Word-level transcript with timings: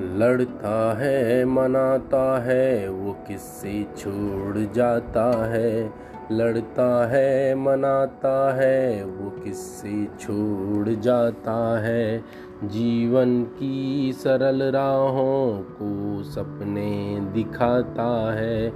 लड़ता 0.00 0.98
है, 0.98 1.44
मनाता 1.44 2.40
है, 2.40 2.90
वो 2.90 3.12
किससे 3.12 3.86
छोड़ 3.96 4.74
जाता 4.74 5.46
है? 5.46 5.92
लड़ता 6.32 7.06
है, 7.06 7.54
मनाता 7.54 8.54
है, 8.54 9.04
वो 9.04 9.30
किससे 9.30 10.08
छोड़ 10.20 10.88
जाता 10.88 11.80
है? 11.80 12.24
जीवन 12.64 13.44
की 13.44 14.12
सरल 14.12 14.62
राहों 14.62 15.62
को 15.62 16.22
सपने 16.22 17.18
दिखाता 17.32 18.32
है, 18.32 18.72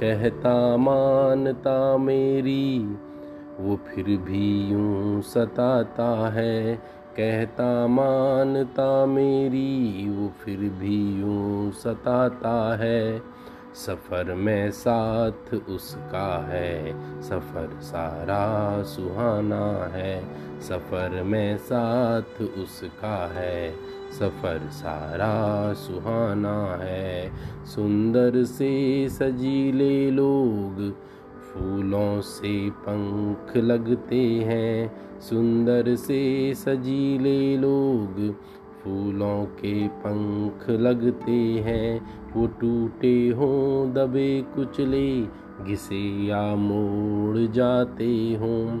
कहता, 0.00 0.76
मानता 0.76 1.96
मेरी, 1.96 2.96
वो 3.60 3.76
फिर 3.76 4.04
भी 4.04 4.68
यूँ 4.68 5.22
सताता 5.22 6.30
है। 6.30 6.95
कहता, 7.16 7.86
मानता 7.86 9.06
मेरी, 9.06 10.08
वो 10.10 10.32
फिर 10.44 10.56
भी 10.56 11.20
यूँ 11.20 11.72
सताता 11.72 12.76
है। 12.76 13.22
सफ़र 13.74 14.34
में 14.34 14.70
साथ 14.70 15.54
उसका 15.54 16.46
है, 16.46 16.92
सफ़र 17.22 17.78
सारा 17.80 18.82
सुहाना 18.82 19.90
है। 19.94 20.24
सफ़र 20.60 21.22
में 21.22 21.56
साथ 21.56 22.42
उसका 22.42 23.32
है, 23.32 23.74
सफ़र 24.18 24.60
सारा 24.70 25.72
सुहाना 25.72 26.78
है। 26.80 27.32
सुंदर 27.64 28.44
से 28.44 29.08
सजीले 29.08 30.10
लोग 30.10 30.96
फूलों 31.56 32.20
से 32.20 32.70
पंख 32.70 33.56
लगते 33.56 34.24
हैं, 34.24 34.96
सुंदर 35.20 35.94
से 35.94 36.54
सजीले 36.54 37.56
लोग। 37.56 38.34
फूलों 38.82 39.44
के 39.44 39.88
पंख 39.88 40.70
लगते 40.70 41.62
हैं, 41.66 42.06
वो 42.36 42.46
टूटे 42.46 43.28
हों, 43.28 43.92
दबे 43.92 44.44
कुचले, 44.54 45.22
घिसे 45.64 46.26
या 46.26 46.54
मोड़ 46.54 47.38
जाते 47.38 48.38
हों। 48.40 48.80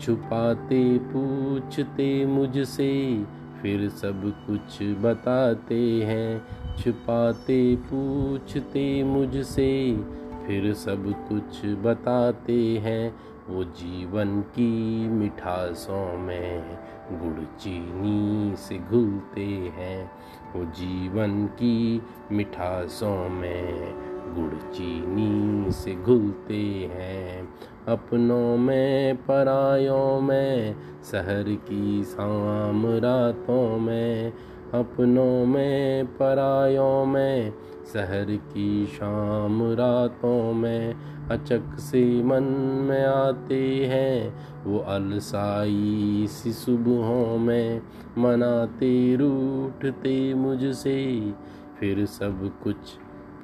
छुपाते, 0.00 0.98
पूछते 0.98 2.26
मुझसे, 2.26 3.24
फिर 3.62 3.88
सब 3.88 4.34
कुछ 4.46 4.82
बताते 4.82 6.04
हैं। 6.04 6.44
छुपाते, 6.76 7.76
पूछते 7.76 9.04
मुझसे 9.04 9.96
फिर 10.46 10.74
सब 10.74 11.28
कुछ 11.28 11.66
बताते 11.66 12.78
हैं। 12.78 13.14
वो 13.48 13.64
जीवन 13.64 14.40
की 14.40 15.08
मिठासों 15.08 16.18
में 16.18 16.78
गुड़ 17.12 17.44
चीनी 17.58 18.56
से 18.56 18.78
घुलते 18.78 19.46
हैं। 19.46 20.10
वो 20.56 20.64
जीवन 20.64 21.46
की 21.46 22.02
मिठासों 22.32 23.28
में 23.28 23.94
गुड़ 24.38 24.72
चीनी 24.72 25.70
से 25.70 25.94
घुलते 25.94 26.90
हैं। 26.92 27.48
अपनों 27.88 28.56
में, 28.56 29.16
परायों 29.16 30.20
में, 30.20 30.76
शहर 31.04 31.42
की 31.42 32.04
शाम 32.04 32.86
रातों 32.86 33.78
में। 33.78 34.32
अपनों 34.74 35.46
में, 35.46 36.06
परायों 36.06 37.06
में, 37.06 37.52
शहर 37.92 38.24
की 38.24 38.86
शाम 38.86 39.62
रातों 39.72 40.52
में। 40.52 40.94
अचक 41.30 41.62
से 41.78 42.22
मन 42.22 42.42
में 42.88 43.04
आते 43.04 43.86
हैं, 43.86 44.34
वो 44.64 44.78
अलसाई 44.78 46.26
सी 46.28 46.52
सुबहों 46.52 47.38
में। 47.38 47.82
मनाते, 48.18 49.16
रूठते 49.16 50.34
मुझसे, 50.34 51.32
फिर 51.80 52.06
सब 52.06 52.50
कुछ 52.64 52.76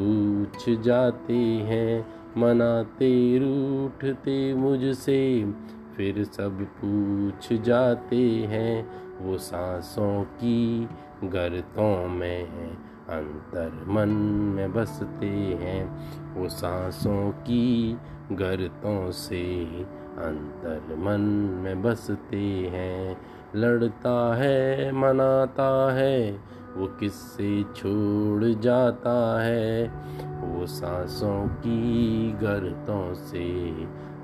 पूछ 0.00 0.78
जाते 0.80 1.36
हैं, 1.36 2.06
मनाते, 2.36 3.38
रूठते 3.38 4.54
मुझसे। 4.54 5.52
फिर 5.96 6.24
सब 6.24 6.62
पूछ 6.84 7.52
जाते 7.52 8.30
हैं, 8.30 8.88
वो 9.22 9.38
सांसों 9.38 10.22
की 10.22 10.88
गर्तों 11.24 12.08
में 12.08 12.44
अंतर 13.08 13.84
मन 13.88 14.08
में 14.56 14.72
बसते 14.72 15.26
हैं। 15.60 16.10
वो 16.34 16.48
सांसों 16.48 17.30
की 17.30 17.96
गर्तों 18.32 19.10
से 19.10 19.64
अंतर 20.18 20.96
मन 20.98 21.20
में 21.64 21.82
बसते 21.82 22.70
हैं। 22.72 23.20
लड़ता 23.54 24.34
है, 24.36 24.92
मनाता 24.92 25.92
है 25.92 26.40
वो 26.76 26.86
किससे 26.86 27.62
छोड़ 27.62 28.44
जाता 28.44 29.42
है? 29.42 29.88
वो 30.40 30.66
सांसों 30.66 31.46
की 31.46 32.32
गर्तों 32.32 33.14
से 33.14 33.70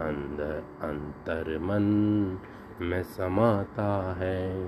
अंदर 0.00 0.64
अंतर 0.82 1.58
मन 1.58 1.82
में 2.80 3.02
समाता 3.02 4.16
है। 4.18 4.66